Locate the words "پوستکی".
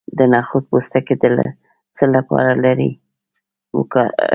0.69-1.15